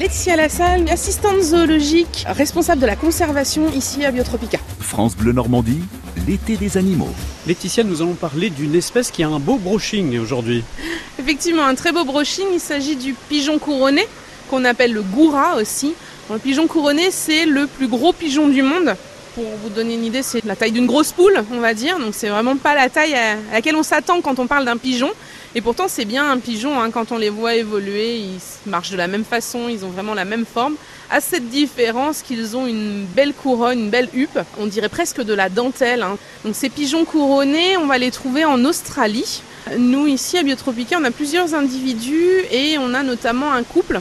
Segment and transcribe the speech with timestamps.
[0.00, 4.58] Laetitia Lassalle, assistante zoologique, responsable de la conservation ici à Biotropica.
[4.80, 5.82] France Bleu Normandie,
[6.26, 7.10] l'été des animaux.
[7.46, 10.64] Laetitia, nous allons parler d'une espèce qui a un beau brushing aujourd'hui.
[11.18, 14.06] Effectivement, un très beau brushing, il s'agit du pigeon couronné,
[14.48, 15.92] qu'on appelle le goura aussi.
[16.30, 18.96] le pigeon couronné, c'est le plus gros pigeon du monde.
[19.34, 21.98] Pour vous donner une idée, c'est la taille d'une grosse poule, on va dire.
[21.98, 25.10] Donc c'est vraiment pas la taille à laquelle on s'attend quand on parle d'un pigeon.
[25.54, 28.96] Et pourtant, c'est bien un pigeon, hein, quand on les voit évoluer, ils marchent de
[28.96, 30.74] la même façon, ils ont vraiment la même forme.
[31.10, 35.34] À cette différence qu'ils ont une belle couronne, une belle huppe, on dirait presque de
[35.34, 36.02] la dentelle.
[36.02, 36.18] Hein.
[36.44, 39.42] Donc ces pigeons couronnés, on va les trouver en Australie.
[39.76, 44.00] Nous, ici à Biotropica, on a plusieurs individus et on a notamment un couple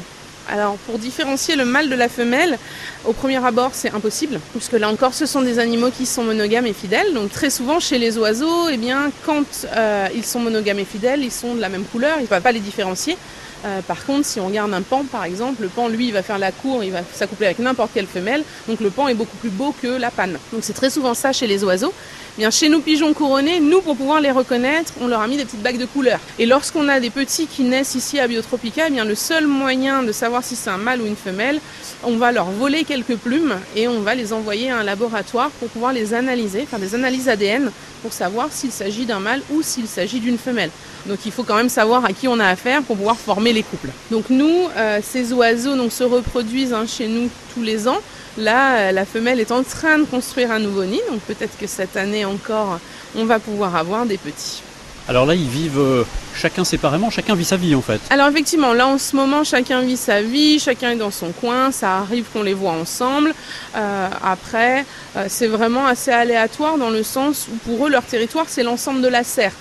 [0.51, 2.57] alors pour différencier le mâle de la femelle,
[3.05, 6.65] au premier abord c'est impossible, puisque là encore ce sont des animaux qui sont monogames
[6.65, 7.13] et fidèles.
[7.13, 8.79] Donc très souvent chez les oiseaux, eh
[9.25, 9.45] quand
[9.75, 12.41] euh, ils sont monogames et fidèles, ils sont de la même couleur, ils ne peuvent
[12.41, 13.17] pas les différencier.
[13.65, 16.23] Euh, par contre, si on regarde un pan, par exemple, le pan, lui, il va
[16.23, 18.43] faire la cour, il va s'accoupler avec n'importe quelle femelle.
[18.67, 20.37] Donc le pan est beaucoup plus beau que la panne.
[20.53, 21.93] Donc c'est très souvent ça chez les oiseaux.
[22.37, 25.43] Bien, chez nous, pigeons couronnés, nous, pour pouvoir les reconnaître, on leur a mis des
[25.43, 26.19] petites bagues de couleur.
[26.37, 30.03] Et lorsqu'on a des petits qui naissent ici à Biotropica, eh bien, le seul moyen
[30.03, 31.59] de savoir si c'est un mâle ou une femelle,
[32.03, 35.67] on va leur voler quelques plumes et on va les envoyer à un laboratoire pour
[35.67, 37.71] pouvoir les analyser, faire des analyses ADN
[38.01, 40.71] pour savoir s'il s'agit d'un mâle ou s'il s'agit d'une femelle.
[41.05, 43.63] Donc il faut quand même savoir à qui on a affaire pour pouvoir former les
[43.63, 43.89] couples.
[44.11, 47.99] Donc nous, euh, ces oiseaux donc, se reproduisent hein, chez nous tous les ans.
[48.37, 51.67] Là, euh, la femelle est en train de construire un nouveau nid, donc peut-être que
[51.67, 52.79] cette année encore,
[53.15, 54.61] on va pouvoir avoir des petits.
[55.07, 56.03] Alors là, ils vivent euh,
[56.35, 57.99] chacun séparément, chacun vit sa vie en fait.
[58.11, 61.71] Alors effectivement, là en ce moment, chacun vit sa vie, chacun est dans son coin,
[61.71, 63.33] ça arrive qu'on les voit ensemble.
[63.75, 64.85] Euh, après,
[65.27, 69.07] c'est vraiment assez aléatoire dans le sens où pour eux, leur territoire, c'est l'ensemble de
[69.07, 69.53] la serre.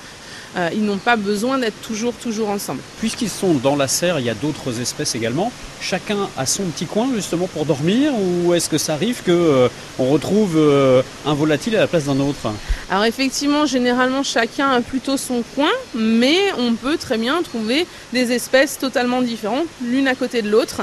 [0.57, 2.81] Euh, ils n'ont pas besoin d'être toujours, toujours ensemble.
[2.99, 5.53] Puisqu'ils sont dans la serre, il y a d'autres espèces également.
[5.81, 9.69] Chacun a son petit coin justement pour dormir ou est-ce que ça arrive qu'on euh,
[9.99, 12.51] retrouve euh, un volatile à la place d'un autre?
[12.91, 18.33] Alors effectivement, généralement chacun a plutôt son coin, mais on peut très bien trouver des
[18.33, 20.83] espèces totalement différentes, l'une à côté de l'autre.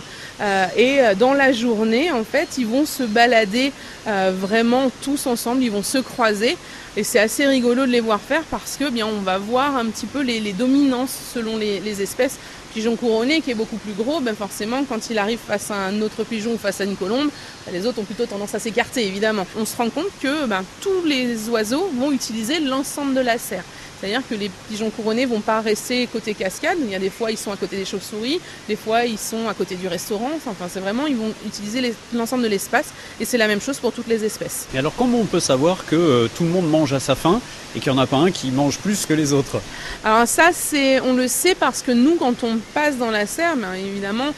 [0.78, 3.72] et dans la journée, en fait, ils vont se balader
[4.06, 6.58] vraiment tous ensemble, ils vont se croiser.
[6.98, 9.86] Et c'est assez rigolo de les voir faire parce que bien on va voir un
[9.88, 12.40] petit peu les, dominances selon les, espèces.
[12.75, 16.02] Pigeon couronné qui est beaucoup plus gros, ben forcément quand il arrive face à un
[16.02, 17.30] autre pigeon ou face à une colombe,
[17.66, 19.47] ben, les autres ont plutôt tendance à s'écarter évidemment.
[19.58, 23.64] On se rend compte que ben, tous les oiseaux vont utiliser l'ensemble de la serre.
[23.97, 26.78] C'est-à-dire que les pigeons couronnés vont pas rester côté cascade.
[26.84, 29.47] Il y a des fois ils sont à côté des chauves-souris, des fois ils sont
[29.47, 30.31] à côté du restaurant.
[30.35, 32.88] Enfin, c'est vraiment ils vont utiliser l'ensemble de l'espace
[33.22, 34.68] et c'est la même chose pour toutes les espèces.
[34.74, 37.40] Et alors comment on peut savoir que euh, tout le monde mange à sa faim
[37.74, 39.62] et qu'il n'y en a pas un qui mange plus que les autres?
[40.03, 43.56] Alors ça c'est on le sait parce que nous quand on passe dans la serre,
[43.56, 44.34] ben, évidemment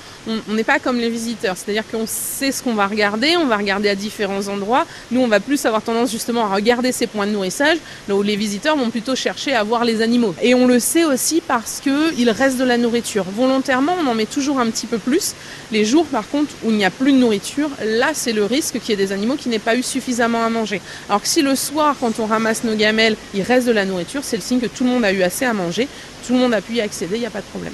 [0.50, 1.56] on n'est pas comme les visiteurs.
[1.58, 4.86] C'est-à-dire qu'on sait ce qu'on va regarder, on va regarder à différents endroits.
[5.12, 7.78] Nous on va plus avoir tendance justement à regarder ces points de nourrissage,
[8.08, 10.36] là où les visiteurs vont plutôt chercher à voir les animaux.
[10.42, 13.26] Et on le sait aussi parce qu'il reste de la nourriture.
[13.36, 15.34] Volontairement, on en met toujours un petit peu plus.
[15.72, 18.80] Les jours, par contre, où il n'y a plus de nourriture, là, c'est le risque
[18.80, 20.82] qu'il y ait des animaux qui n'aient pas eu suffisamment à manger.
[21.10, 24.22] Alors que si le soir, quand on ramasse nos gamelles, il reste de la nourriture,
[24.24, 25.88] c'est le signe que tout le monde a eu assez à manger,
[26.26, 27.74] tout le monde a pu y accéder, il n'y a pas de problème.